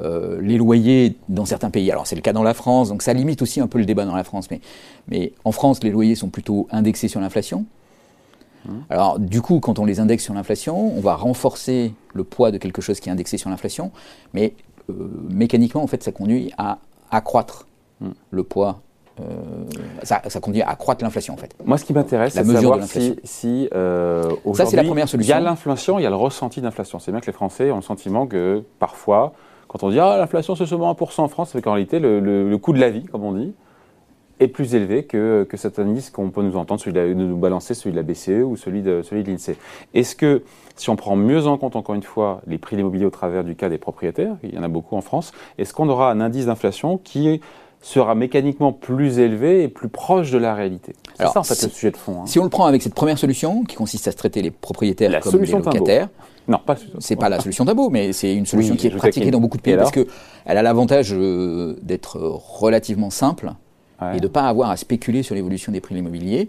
Euh, 0.00 0.40
les 0.40 0.56
loyers 0.56 1.16
dans 1.28 1.44
certains 1.44 1.70
pays, 1.70 1.90
alors 1.90 2.06
c'est 2.06 2.14
le 2.14 2.22
cas 2.22 2.32
dans 2.32 2.44
la 2.44 2.54
France, 2.54 2.90
donc 2.90 3.02
ça 3.02 3.12
limite 3.12 3.42
aussi 3.42 3.60
un 3.60 3.66
peu 3.66 3.78
le 3.78 3.84
débat 3.84 4.04
dans 4.04 4.14
la 4.14 4.22
France, 4.22 4.48
mais, 4.50 4.60
mais 5.08 5.32
en 5.44 5.50
France, 5.50 5.82
les 5.82 5.90
loyers 5.90 6.14
sont 6.14 6.28
plutôt 6.28 6.68
indexés 6.70 7.08
sur 7.08 7.20
l'inflation. 7.20 7.66
Mmh. 8.64 8.70
Alors, 8.88 9.18
du 9.18 9.42
coup, 9.42 9.58
quand 9.58 9.78
on 9.78 9.84
les 9.84 10.00
indexe 10.00 10.24
sur 10.24 10.34
l'inflation, 10.34 10.96
on 10.96 11.00
va 11.00 11.14
renforcer 11.16 11.92
le 12.14 12.24
poids 12.24 12.50
de 12.50 12.58
quelque 12.58 12.80
chose 12.80 13.00
qui 13.00 13.08
est 13.08 13.12
indexé 13.12 13.36
sur 13.36 13.50
l'inflation, 13.50 13.90
mais 14.32 14.54
euh, 14.54 14.69
mécaniquement, 15.28 15.82
en 15.82 15.86
fait, 15.86 16.02
ça 16.02 16.12
conduit 16.12 16.52
à 16.58 16.78
accroître 17.10 17.66
hmm. 18.00 18.10
le 18.30 18.42
poids 18.44 18.80
euh, 19.20 19.64
ça, 20.02 20.20
conduit 20.40 20.62
à 20.62 20.70
accroître 20.70 21.04
l'inflation 21.04 21.34
en 21.34 21.36
fait. 21.36 21.54
Moi, 21.64 21.76
ce 21.78 21.84
qui 21.84 21.92
m'intéresse, 21.92 22.34
c'est 22.34 22.46
de 22.46 22.52
savoir 22.52 22.82
si, 22.84 23.16
si 23.24 23.68
euh, 23.74 24.30
ça 24.54 24.66
c'est 24.66 24.76
la 24.76 24.84
première 24.84 25.08
solution. 25.08 25.34
Il 25.34 25.36
y 25.36 25.38
a 25.38 25.40
l'inflation, 25.40 25.98
il 25.98 26.02
y 26.02 26.06
a 26.06 26.10
le 26.10 26.16
ressenti 26.16 26.60
d'inflation. 26.60 26.98
C'est 26.98 27.10
bien 27.10 27.20
que 27.20 27.26
les 27.26 27.32
Français 27.32 27.70
ont 27.70 27.76
le 27.76 27.82
sentiment 27.82 28.26
que 28.26 28.62
parfois, 28.78 29.32
quand 29.68 29.82
on 29.82 29.90
dit 29.90 29.98
ah 29.98 30.16
l'inflation 30.18 30.54
c'est 30.54 30.66
seulement 30.66 30.92
1% 30.92 31.20
en 31.20 31.28
France, 31.28 31.50
c'est 31.52 31.60
qu'en 31.60 31.72
réalité 31.72 31.98
le, 31.98 32.56
coût 32.56 32.72
de 32.72 32.80
la 32.80 32.90
vie, 32.90 33.04
comme 33.04 33.24
on 33.24 33.32
dit, 33.32 33.52
est 34.40 34.48
plus 34.48 34.74
élevé 34.74 35.04
que, 35.04 35.46
que 35.48 35.56
cet 35.56 35.78
indice 35.78 36.10
qu'on 36.10 36.30
peut 36.30 36.42
nous 36.42 36.56
entendre, 36.56 36.80
celui 36.80 36.94
de, 36.94 37.12
nous 37.14 37.36
balancer, 37.36 37.74
celui 37.74 37.92
de 37.92 37.96
la 37.96 38.02
BCE 38.02 38.42
ou 38.44 38.56
celui 38.56 38.82
de, 38.82 39.02
celui 39.02 39.22
de 39.22 39.30
l'INSEE. 39.30 39.56
Est-ce 39.94 40.16
que 40.16 40.42
si 40.76 40.88
on 40.88 40.96
prend 40.96 41.14
mieux 41.14 41.46
en 41.46 41.58
compte, 41.58 41.76
encore 41.76 41.94
une 41.94 42.02
fois, 42.02 42.40
les 42.46 42.56
prix 42.58 42.74
de 42.74 42.78
l'immobilier 42.78 43.04
au 43.04 43.10
travers 43.10 43.44
du 43.44 43.54
cas 43.54 43.68
des 43.68 43.78
propriétaires, 43.78 44.36
il 44.42 44.54
y 44.54 44.58
en 44.58 44.62
a 44.62 44.68
beaucoup 44.68 44.96
en 44.96 45.02
France, 45.02 45.32
est-ce 45.58 45.74
qu'on 45.74 45.88
aura 45.90 46.10
un 46.10 46.20
indice 46.20 46.46
d'inflation 46.46 46.98
qui 46.98 47.40
sera 47.82 48.14
mécaniquement 48.14 48.72
plus 48.72 49.18
élevé 49.18 49.62
et 49.62 49.68
plus 49.68 49.88
proche 49.88 50.30
de 50.30 50.38
la 50.38 50.54
réalité? 50.54 50.94
C'est 51.18 51.28
ça, 51.28 51.40
en 51.40 51.44
fait, 51.44 51.62
le 51.62 51.68
sujet 51.68 51.90
de 51.90 51.96
fond. 51.98 52.22
Hein. 52.22 52.26
Si 52.26 52.38
on 52.38 52.44
le 52.44 52.50
prend 52.50 52.64
avec 52.64 52.82
cette 52.82 52.94
première 52.94 53.18
solution, 53.18 53.64
qui 53.64 53.76
consiste 53.76 54.08
à 54.08 54.12
se 54.12 54.16
traiter 54.16 54.40
les 54.40 54.50
propriétaires 54.50 55.20
comme 55.20 55.38
des 55.38 55.52
locataires, 55.52 56.08
non, 56.48 56.58
pas. 56.58 56.74
C'est 56.98 57.16
pas 57.16 57.28
la 57.28 57.38
solution 57.38 57.64
d'abo, 57.64 57.90
mais 57.90 58.12
c'est 58.12 58.34
une 58.34 58.46
solution 58.46 58.74
qui 58.74 58.86
est 58.86 58.90
pratiquée 58.90 59.30
dans 59.30 59.40
beaucoup 59.40 59.58
de 59.58 59.62
pays 59.62 59.76
parce 59.76 59.92
qu'elle 59.92 60.06
a 60.46 60.62
l'avantage 60.62 61.12
euh, 61.12 61.76
d'être 61.82 62.16
relativement 62.18 63.10
simple 63.10 63.52
et 64.14 64.18
de 64.18 64.22
ne 64.22 64.28
pas 64.28 64.48
avoir 64.48 64.70
à 64.70 64.76
spéculer 64.76 65.22
sur 65.22 65.34
l'évolution 65.34 65.72
des 65.72 65.80
prix 65.80 65.94
de 65.94 66.00
l'immobilier 66.00 66.48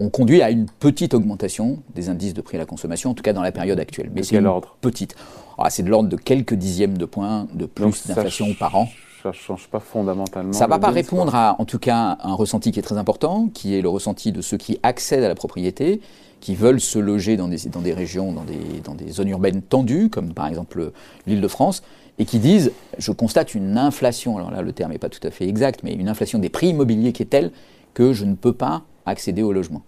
on 0.00 0.10
conduit 0.10 0.42
à 0.42 0.50
une 0.50 0.66
petite 0.66 1.14
augmentation 1.14 1.78
des 1.94 2.08
indices 2.08 2.34
de 2.34 2.40
prix 2.40 2.56
à 2.56 2.60
la 2.60 2.66
consommation, 2.66 3.10
en 3.10 3.14
tout 3.14 3.22
cas 3.22 3.32
dans 3.32 3.42
la 3.42 3.52
période 3.52 3.80
actuelle. 3.80 4.10
Mais 4.14 4.22
c'est 4.22 4.40
l'ordre 4.40 4.76
petite. 4.80 5.16
Ah, 5.58 5.70
c'est 5.70 5.82
de 5.82 5.90
l'ordre 5.90 6.08
de 6.08 6.16
quelques 6.16 6.54
dixièmes 6.54 6.96
de 6.98 7.04
points 7.04 7.48
de 7.52 7.66
plus 7.66 8.06
d'inflation 8.06 8.54
par 8.54 8.76
an. 8.76 8.88
Ça 9.22 9.30
ne 9.30 9.34
change 9.34 9.66
pas 9.66 9.80
fondamentalement. 9.80 10.52
Ça 10.52 10.66
ne 10.66 10.70
va 10.70 10.78
pas 10.78 10.90
répondre 10.90 11.34
à, 11.34 11.60
en 11.60 11.64
tout 11.64 11.80
cas, 11.80 12.16
un 12.22 12.34
ressenti 12.34 12.70
qui 12.70 12.78
est 12.78 12.82
très 12.82 12.98
important, 12.98 13.48
qui 13.52 13.76
est 13.76 13.82
le 13.82 13.88
ressenti 13.88 14.30
de 14.30 14.40
ceux 14.40 14.56
qui 14.56 14.78
accèdent 14.84 15.24
à 15.24 15.28
la 15.28 15.34
propriété, 15.34 16.00
qui 16.40 16.54
veulent 16.54 16.80
se 16.80 17.00
loger 17.00 17.36
dans 17.36 17.48
des, 17.48 17.68
dans 17.68 17.80
des 17.80 17.92
régions, 17.92 18.32
dans 18.32 18.44
des, 18.44 18.80
dans 18.84 18.94
des 18.94 19.10
zones 19.10 19.28
urbaines 19.28 19.62
tendues, 19.62 20.08
comme 20.08 20.32
par 20.34 20.46
exemple 20.46 20.92
l'île 21.26 21.40
de 21.40 21.48
France, 21.48 21.82
et 22.18 22.24
qui 22.24 22.38
disent 22.38 22.72
je 22.98 23.12
constate 23.12 23.54
une 23.54 23.78
inflation, 23.78 24.36
alors 24.36 24.50
là 24.50 24.62
le 24.62 24.72
terme 24.72 24.92
n'est 24.92 24.98
pas 24.98 25.08
tout 25.08 25.24
à 25.26 25.30
fait 25.30 25.48
exact, 25.48 25.80
mais 25.82 25.94
une 25.94 26.08
inflation 26.08 26.38
des 26.38 26.48
prix 26.48 26.68
immobiliers 26.68 27.12
qui 27.12 27.22
est 27.22 27.26
telle 27.26 27.52
que 27.94 28.12
je 28.12 28.24
ne 28.24 28.34
peux 28.34 28.52
pas 28.52 28.82
accéder 29.06 29.42
au 29.42 29.52
logement. 29.52 29.82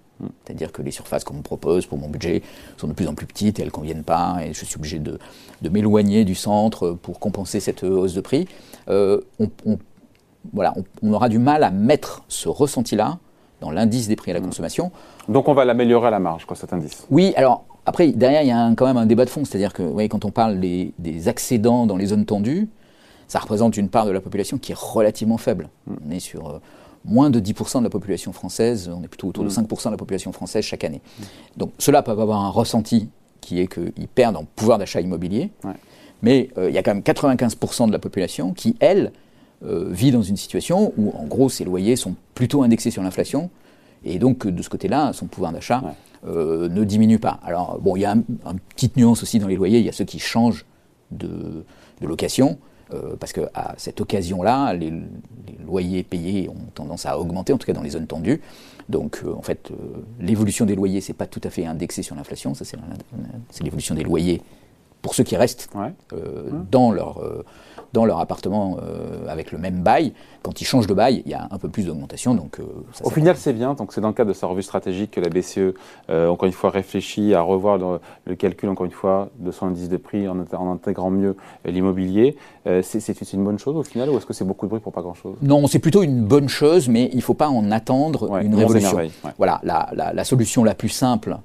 C'est-à-dire 0.44 0.70
que 0.70 0.82
les 0.82 0.90
surfaces 0.90 1.24
qu'on 1.24 1.34
me 1.34 1.42
propose 1.42 1.86
pour 1.86 1.98
mon 1.98 2.08
budget 2.08 2.42
sont 2.76 2.88
de 2.88 2.92
plus 2.92 3.08
en 3.08 3.14
plus 3.14 3.26
petites 3.26 3.58
et 3.58 3.62
elles 3.62 3.68
ne 3.68 3.72
conviennent 3.72 4.04
pas, 4.04 4.38
et 4.44 4.52
je 4.52 4.64
suis 4.64 4.76
obligé 4.76 4.98
de, 4.98 5.18
m'éloigner 5.68 6.24
du 6.24 6.34
centre 6.34 6.92
pour 6.92 7.18
compenser 7.20 7.58
cette 7.60 7.84
hausse 7.84 8.14
de 8.14 8.20
prix. 8.20 8.46
Euh, 8.88 9.20
on, 9.38 9.78
voilà, 10.52 10.74
on, 11.02 11.12
aura 11.12 11.28
du 11.28 11.38
mal 11.38 11.64
à 11.64 11.70
mettre 11.70 12.22
ce 12.28 12.48
ressenti-là 12.48 13.18
dans 13.60 13.70
l'indice 13.70 14.08
des 14.08 14.16
prix 14.16 14.30
à 14.30 14.34
la 14.34 14.40
mmh. 14.40 14.44
consommation. 14.44 14.92
Donc 15.28 15.48
on 15.48 15.54
va 15.54 15.64
l'améliorer 15.64 16.08
à 16.08 16.10
la 16.10 16.18
marge, 16.18 16.44
quoi, 16.46 16.56
cet 16.56 16.72
indice 16.72 17.06
Oui, 17.10 17.32
alors 17.36 17.64
après, 17.90 18.12
derrière, 18.12 18.42
il 18.42 18.48
y 18.48 18.52
a 18.52 18.72
quand 18.76 18.86
même 18.86 18.96
un 18.96 19.06
débat 19.06 19.24
de 19.24 19.30
fond, 19.30 19.44
c'est-à-dire 19.44 19.72
que 19.72 19.82
voyez, 19.82 20.08
quand 20.08 20.24
on 20.24 20.30
parle 20.30 20.58
des, 20.60 21.28
accédants 21.28 21.86
dans 21.86 21.96
les 21.96 22.06
zones 22.06 22.24
tendues, 22.24 22.68
ça 23.28 23.38
représente 23.38 23.76
une 23.76 23.88
part 23.88 24.06
de 24.06 24.10
la 24.10 24.20
population 24.20 24.58
qui 24.58 24.72
est 24.72 24.78
relativement 24.78 25.38
faible. 25.38 25.68
Mmh. 25.86 25.94
On 26.06 26.10
est 26.10 26.20
sur... 26.20 26.48
Euh, 26.48 26.58
moins 27.04 27.30
de 27.30 27.40
10% 27.40 27.78
de 27.78 27.84
la 27.84 27.90
population 27.90 28.32
française, 28.32 28.90
on 28.94 29.02
est 29.02 29.08
plutôt 29.08 29.28
autour 29.28 29.42
de 29.42 29.48
5% 29.48 29.62
mm. 29.62 29.84
de 29.86 29.90
la 29.92 29.96
population 29.96 30.32
française 30.32 30.62
chaque 30.64 30.84
année. 30.84 31.00
Donc 31.56 31.72
cela 31.78 32.02
peut 32.02 32.10
avoir 32.10 32.44
un 32.44 32.50
ressenti 32.50 33.08
qui 33.40 33.58
est 33.58 33.68
qu'ils 33.68 34.06
perdent 34.06 34.36
en 34.36 34.44
pouvoir 34.44 34.76
d'achat 34.76 35.00
immobilier, 35.00 35.50
mais 36.20 36.50
euh, 36.58 36.68
il 36.68 36.74
y 36.74 36.78
a 36.78 36.82
quand 36.82 36.92
même 36.92 37.02
95% 37.02 37.86
de 37.86 37.92
la 37.92 37.98
population 37.98 38.52
qui, 38.52 38.76
elle, 38.80 39.12
euh, 39.64 39.88
vit 39.90 40.10
dans 40.10 40.22
une 40.22 40.36
situation 40.36 40.92
où, 40.98 41.12
en 41.16 41.24
gros, 41.24 41.48
ses 41.48 41.64
loyers 41.64 41.96
sont 41.96 42.14
plutôt 42.34 42.62
indexés 42.62 42.90
sur 42.90 43.02
l'inflation, 43.02 43.48
et 44.04 44.18
donc 44.18 44.46
de 44.46 44.62
ce 44.62 44.68
côté-là, 44.68 45.12
son 45.12 45.26
pouvoir 45.26 45.52
d'achat 45.52 45.82
euh, 46.26 46.68
ne 46.68 46.84
diminue 46.84 47.18
pas. 47.18 47.40
Alors, 47.44 47.78
bon, 47.80 47.96
il 47.96 48.00
y 48.00 48.04
a 48.04 48.12
une 48.12 48.24
petite 48.74 48.96
nuance 48.96 49.22
aussi 49.22 49.38
dans 49.38 49.48
les 49.48 49.56
loyers, 49.56 49.78
il 49.78 49.86
y 49.86 49.88
a 49.88 49.92
ceux 49.92 50.04
qui 50.04 50.18
changent 50.18 50.64
de, 51.10 51.64
de 52.00 52.06
location, 52.06 52.58
euh, 52.92 53.14
parce 53.18 53.32
qu'à 53.32 53.74
cette 53.76 54.00
occasion-là, 54.00 54.72
les, 54.74 54.92
loyers 55.64 56.02
payés 56.02 56.48
ont 56.48 56.70
tendance 56.74 57.06
à 57.06 57.18
augmenter, 57.18 57.52
en 57.52 57.58
tout 57.58 57.66
cas 57.66 57.72
dans 57.72 57.82
les 57.82 57.90
zones 57.90 58.06
tendues. 58.06 58.40
Donc, 58.88 59.22
euh, 59.24 59.32
en 59.32 59.42
fait, 59.42 59.70
euh, 59.70 59.74
l'évolution 60.18 60.66
des 60.66 60.74
loyers, 60.74 61.00
c'est 61.00 61.12
pas 61.12 61.26
tout 61.26 61.40
à 61.44 61.50
fait 61.50 61.66
indexé 61.66 62.02
sur 62.02 62.16
l'inflation, 62.16 62.54
ça 62.54 62.64
c'est 62.64 63.62
l'évolution 63.62 63.94
des 63.94 64.02
loyers 64.02 64.42
pour 65.02 65.14
ceux 65.14 65.24
qui 65.24 65.36
restent 65.36 65.68
Ouais. 65.74 65.92
euh, 66.12 66.50
dans 66.70 66.92
leur 66.92 67.18
euh, 67.22 67.44
dans 67.92 68.04
leur 68.04 68.20
appartement 68.20 68.76
euh, 68.82 69.26
avec 69.28 69.50
le 69.50 69.58
même 69.58 69.82
bail. 69.82 70.12
Quand 70.42 70.60
ils 70.60 70.64
changent 70.64 70.86
de 70.86 70.94
bail, 70.94 71.22
il 71.26 71.30
y 71.32 71.34
a 71.34 71.48
un 71.50 71.58
peu 71.58 71.68
plus 71.68 71.86
d'augmentation. 71.86 72.34
Donc, 72.34 72.58
ça, 72.92 73.04
Au 73.04 73.10
final, 73.10 73.36
c'est 73.36 73.52
bien. 73.52 73.74
Donc, 73.74 73.92
c'est 73.92 74.00
dans 74.00 74.08
le 74.08 74.14
cadre 74.14 74.28
de 74.28 74.34
sa 74.34 74.46
revue 74.46 74.62
stratégique 74.62 75.10
que 75.10 75.20
la 75.20 75.28
BCE, 75.28 75.74
encore 76.08 76.46
une 76.46 76.52
fois, 76.52 76.70
réfléchit 76.70 77.34
à 77.34 77.42
revoir 77.42 77.78
le, 77.78 77.98
le 78.26 78.34
calcul, 78.36 78.68
encore 78.68 78.86
une 78.86 78.92
fois, 78.92 79.28
de 79.40 79.50
son 79.50 79.66
indice 79.66 79.88
de 79.88 79.96
prix 79.96 80.28
en, 80.28 80.36
int- 80.38 80.54
en 80.56 80.70
intégrant 80.72 81.10
mieux 81.10 81.36
l'immobilier. 81.64 82.36
C'est- 82.82 83.00
une 83.32 83.44
bonne 83.44 83.58
chose 83.58 83.76
au 83.76 83.82
final 83.82 84.08
ou 84.10 84.16
est-ce 84.16 84.26
que 84.26 84.32
c'est 84.32 84.44
beaucoup 84.44 84.66
de 84.66 84.70
bruit 84.70 84.80
pour 84.80 84.92
pas 84.92 85.02
grand-chose? 85.02 85.36
Non, 85.42 85.66
c'est 85.66 85.78
plutôt 85.80 86.02
une 86.02 86.22
bonne 86.24 86.48
chose, 86.48 86.88
mais 86.88 87.08
il 87.12 87.16
ne 87.16 87.22
faut 87.22 87.34
pas 87.34 87.48
en 87.48 87.70
attendre 87.70 88.30
Ouais, 88.30 88.44
une 88.44 88.54
on 88.54 88.58
révolution. 88.58 88.98
Voilà, 89.36 89.60
la, 89.64 89.88
la- 89.92 90.12
la 90.12 90.24
solution 90.24 90.62
la 90.64 90.74
plus 90.74 90.88
simple, 90.88 91.36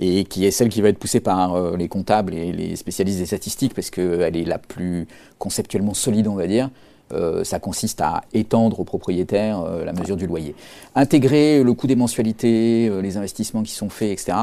et 0.00 0.24
qui 0.24 0.46
est 0.46 0.50
celle 0.50 0.70
qui 0.70 0.80
va 0.80 0.88
être 0.88 0.98
poussée 0.98 1.20
par 1.20 1.54
euh, 1.54 1.76
les 1.76 1.86
comptables 1.86 2.34
et 2.34 2.52
les 2.52 2.74
spécialistes 2.74 3.18
des 3.18 3.26
statistiques, 3.26 3.74
parce 3.74 3.90
qu'elle 3.90 4.36
est 4.36 4.44
la 4.44 4.58
plus 4.58 5.06
conceptuellement 5.38 5.92
solide, 5.92 6.26
on 6.26 6.34
va 6.34 6.46
dire, 6.46 6.70
euh, 7.12 7.44
ça 7.44 7.58
consiste 7.58 8.00
à 8.00 8.22
étendre 8.32 8.80
aux 8.80 8.84
propriétaires 8.84 9.60
euh, 9.60 9.84
la 9.84 9.92
mesure 9.92 10.16
du 10.16 10.26
loyer. 10.26 10.54
Intégrer 10.94 11.62
le 11.62 11.74
coût 11.74 11.86
des 11.86 11.96
mensualités, 11.96 12.90
les 13.02 13.16
investissements 13.18 13.62
qui 13.62 13.72
sont 13.72 13.90
faits, 13.90 14.10
etc., 14.10 14.38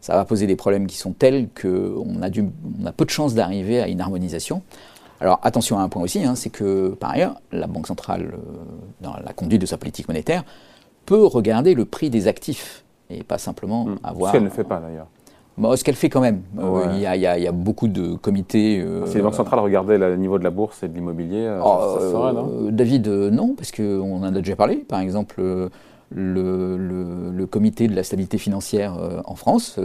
ça 0.00 0.14
va 0.14 0.24
poser 0.24 0.46
des 0.46 0.56
problèmes 0.56 0.86
qui 0.86 0.96
sont 0.96 1.12
tels 1.12 1.48
qu'on 1.60 2.22
a, 2.22 2.26
a 2.28 2.92
peu 2.92 3.04
de 3.04 3.10
chances 3.10 3.34
d'arriver 3.34 3.80
à 3.80 3.88
une 3.88 4.00
harmonisation. 4.00 4.62
Alors 5.20 5.40
attention 5.42 5.78
à 5.78 5.82
un 5.82 5.88
point 5.88 6.02
aussi, 6.02 6.22
hein, 6.22 6.36
c'est 6.36 6.50
que 6.50 6.90
par 6.90 7.10
ailleurs, 7.10 7.40
la 7.50 7.66
Banque 7.66 7.88
centrale, 7.88 8.34
dans 9.00 9.14
la 9.14 9.32
conduite 9.32 9.60
de 9.60 9.66
sa 9.66 9.76
politique 9.76 10.06
monétaire, 10.06 10.44
peut 11.06 11.24
regarder 11.24 11.74
le 11.74 11.84
prix 11.84 12.10
des 12.10 12.28
actifs 12.28 12.84
et 13.10 13.22
pas 13.22 13.38
simplement 13.38 13.84
Hmm. 13.84 13.96
avoir. 14.02 14.30
Ce 14.32 14.36
qu'elle 14.36 14.44
ne 14.44 14.50
fait 14.50 14.64
pas 14.64 14.78
d'ailleurs. 14.80 15.06
Bon, 15.56 15.74
ce 15.74 15.82
qu'elle 15.82 15.96
fait 15.96 16.08
quand 16.08 16.20
même. 16.20 16.42
Euh, 16.58 16.70
Ouais. 16.70 16.82
Il 16.94 17.00
y, 17.00 17.06
a- 17.06 17.16
y 17.36 17.42
y 17.44 17.50
beaucoup 17.52 17.88
de 17.88 18.14
comités. 18.14 18.80
euh, 18.80 19.06
Si 19.06 19.16
les 19.16 19.22
banques 19.22 19.34
centrales 19.34 19.58
regardaient 19.60 19.98
le 19.98 20.16
niveau 20.16 20.38
de 20.38 20.44
la 20.44 20.50
bourse 20.50 20.82
et 20.84 20.88
de 20.88 20.94
l'immobilier, 20.94 21.44
euh, 21.46 21.60
Oh, 21.64 21.94
ça 21.96 22.00
se 22.04 22.10
saurait, 22.12 22.32
non 22.32 22.68
David, 22.70 23.08
non, 23.08 23.54
parce 23.56 23.72
qu'on 23.72 24.18
en 24.18 24.22
a 24.22 24.30
déjà 24.30 24.54
parlé. 24.54 24.76
Par 24.76 25.00
exemple, 25.00 25.40
le, 25.40 25.68
le- 26.76 27.30
le 27.32 27.46
comité 27.46 27.88
de 27.88 27.94
la 27.96 28.02
stabilité 28.04 28.38
financière 28.38 28.96
en 29.24 29.34
France 29.34 29.78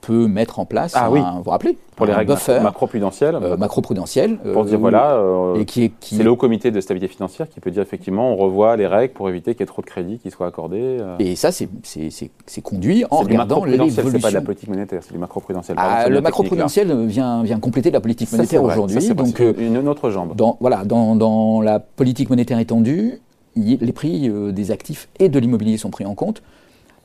peut 0.00 0.28
mettre 0.28 0.58
en 0.60 0.64
place, 0.66 0.92
Ah 0.94 1.06
un, 1.06 1.10
oui. 1.10 1.20
vous 1.20 1.42
vous 1.42 1.50
rappelez, 1.50 1.76
Pour 1.96 2.06
les 2.06 2.12
un 2.12 2.16
règles 2.18 2.32
buffer 2.34 2.60
macro-prudentielles, 2.60 3.34
euh, 3.42 3.56
macro-prudentiel. 3.56 4.36
pour 4.36 4.62
euh, 4.62 4.66
dire 4.66 4.78
où- 4.78 4.82
voilà, 4.82 5.14
euh, 5.14 5.56
et 5.56 5.64
qui 5.64 5.84
est 5.84 5.92
qui 5.98 6.14
c'est 6.16 6.22
le 6.22 6.30
haut 6.30 6.36
comité 6.36 6.70
de 6.70 6.80
stabilité 6.80 7.12
financière 7.12 7.48
qui 7.48 7.58
peut 7.60 7.70
dire 7.72 7.82
effectivement 7.82 8.30
on 8.32 8.36
revoit 8.36 8.76
les 8.76 8.86
règles 8.86 9.14
pour 9.14 9.28
éviter 9.28 9.54
qu'il 9.54 9.60
y 9.60 9.64
ait 9.64 9.66
trop 9.66 9.82
de 9.82 9.86
crédits 9.86 10.18
qui 10.18 10.30
soient 10.30 10.46
accordés. 10.46 10.98
euh. 11.00 11.16
Et 11.18 11.34
ça, 11.34 11.50
c'est- 11.50 11.68
c'est 11.82 12.10
c'est- 12.10 12.30
c'est 12.46 12.60
conduit 12.60 13.04
en 13.10 13.16
regardant 13.18 13.56
macro-prudentiel, 13.56 13.90
c'est 13.90 13.96
pas 13.96 14.02
de 14.02 14.12
la 14.12 14.12
l'évolution. 14.18 14.42
politique 14.44 14.68
monétaire, 14.68 15.00
c'est 15.02 15.12
du 15.12 15.18
macro-prudentiel. 15.18 15.76
Ah, 15.80 15.84
le 15.84 15.90
bien 15.90 15.96
technique, 16.02 16.14
là. 16.14 16.20
macro-prudentiel 16.22 17.06
vient, 17.06 17.42
vient 17.42 17.58
compléter 17.58 17.90
la 17.90 18.00
politique 18.00 18.30
monétaire 18.32 18.62
aujourd'hui. 18.62 19.00
ça, 19.00 19.08
c'est 19.08 19.14
Donc, 19.14 19.40
euh, 19.40 19.54
une, 19.58 19.76
une 19.76 19.88
autre 19.88 20.10
jambe. 20.10 20.36
dans, 20.36 20.56
voilà, 20.60 20.84
dans, 20.84 21.16
dans 21.16 21.60
la 21.60 21.80
politique 21.80 22.30
monétaire 22.30 22.58
étendue, 22.60 23.20
y- 23.56 23.78
les 23.80 23.92
prix 23.92 24.28
euh, 24.28 24.52
des 24.52 24.70
actifs 24.70 25.08
et 25.18 25.28
de 25.28 25.38
l'immobilier 25.38 25.78
sont 25.78 25.90
pris 25.90 26.04
en 26.06 26.14
compte. 26.14 26.42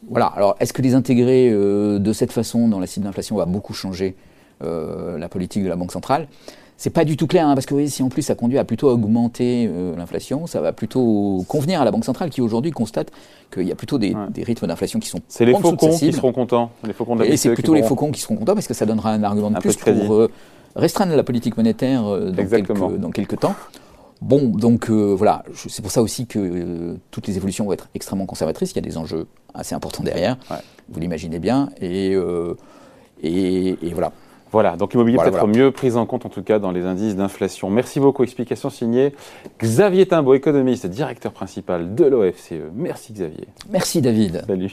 Voilà. 0.10 0.27
Alors, 0.27 0.55
est-ce 0.60 0.74
que 0.74 0.81
les 0.81 0.93
intégrer 0.96 1.50
euh, 1.51 2.00
de 2.00 2.13
cette 2.13 2.31
façon 2.31 2.67
dans 2.67 2.79
la 2.79 2.88
cible 2.88 3.05
d'inflation 3.05 3.36
va 3.36 3.46
beaucoup 3.46 3.74
changer 3.74 4.15
euh, 4.63 5.17
la 5.17 5.29
politique 5.29 5.63
de 5.63 5.70
la 5.70 5.75
Banque 5.75 5.91
centrale? 5.91 6.27
C'est 6.77 6.89
pas 6.89 7.05
du 7.05 7.15
tout 7.15 7.27
clair, 7.27 7.48
hein, 7.48 7.53
parce 7.53 7.67
que 7.67 7.86
si 7.86 8.01
en 8.01 8.10
plus 8.10 8.24
ça 8.24 8.34
conduit 8.34 8.58
à 8.58 8.63
plutôt 8.63 8.89
augmenter 8.89 9.70
euh, 9.72 9.96
l'inflation, 9.96 10.48
ça 10.48 10.62
va 10.62 10.74
plutôt 10.74 11.46
convenir 11.48 11.79
à 11.79 11.86
la 11.86 11.91
Banque 11.91 12.05
centrale 12.05 12.31
qui 12.31 12.41
aujourd'hui 12.41 12.72
constate 12.72 13.12
qu'il 13.53 13.67
y 13.67 13.72
a 13.72 13.75
plutôt 13.75 14.00
des, 14.00 14.15
Ouais. 14.15 14.31
des 14.31 14.41
rythmes 14.41 14.65
d'inflation 14.65 15.00
qui 15.00 15.08
sont 15.08 15.20
C'est 15.27 15.46
les 15.46 15.53
faucons 15.53 15.96
qui 15.96 16.12
seront 16.12 16.31
contents. 16.31 16.72
Les 16.84 16.93
faucons 16.93 17.15
de 17.15 17.24
la 17.24 17.27
Et 17.29 17.38
c'est 17.38 17.53
plutôt 17.53 17.75
les 17.75 17.84
faucons 17.84 18.10
qui 18.12 18.20
seront 18.20 18.36
contents 18.36 18.55
parce 18.55 18.67
que 18.67 18.74
ça 18.74 18.88
donnera 18.88 19.12
un 19.12 19.22
argument 19.22 19.51
de 19.51 19.58
Un 19.58 19.60
plus 19.60 19.77
de 19.77 19.84
pour 19.84 20.15
euh, 20.15 20.31
restreindre 20.75 21.15
la 21.15 21.24
politique 21.24 21.55
monétaire 21.55 22.08
euh, 22.08 22.31
dans, 22.31 22.48
quelques, 22.48 22.98
dans 22.98 23.12
quelques 23.12 23.39
temps. 23.39 23.53
Bon, 24.22 24.50
donc 24.50 24.90
euh, 24.90 25.16
voilà, 25.16 25.44
c'est 25.68 25.82
pour 25.82 25.92
ça 25.92 26.01
aussi 26.04 26.28
que 26.28 26.38
euh, 26.40 26.96
toutes 27.10 27.28
les 27.28 27.38
évolutions 27.38 27.66
vont 27.66 27.74
être 27.74 27.90
extrêmement 27.96 28.28
conservatrices. 28.28 28.72
Il 28.72 28.75
y 28.75 28.80
a 28.80 28.82
des 28.84 28.98
enjeux 28.98 29.25
assez 29.54 29.74
importants 29.74 30.04
derrière, 30.04 30.38
Ouais. 30.51 30.58
vous 30.90 31.00
l'imaginez 31.00 31.40
bien. 31.40 31.70
Et, 31.82 32.13
euh, 32.13 32.56
et, 33.24 33.70
et 33.82 33.94
voilà. 33.94 34.12
Voilà, 34.51 34.75
donc 34.75 34.92
l'immobilier 34.94 35.16
Voilà, 35.16 35.32
peut 35.32 35.38
être 35.38 35.48
mieux 35.48 35.72
pris 35.72 35.96
en 35.96 36.06
compte 36.06 36.25
en 36.25 36.30
tout 36.30 36.44
cas 36.44 36.60
dans 36.60 36.72
les 36.72 36.84
indices 36.84 37.16
d'inflation. 37.16 37.70
Merci 37.70 38.01
beaucoup. 38.01 38.24
Explication 38.24 38.70
signée 38.70 39.13
Xavier 39.62 40.06
Timbaud, 40.06 40.34
économiste, 40.34 40.88
directeur 40.88 41.32
principal 41.32 41.96
de 41.96 42.04
l'OFCE. 42.04 42.56
Merci 42.75 43.13
Xavier. 43.13 43.48
Merci 43.70 44.01
David. 44.01 44.44
Salut. 44.46 44.72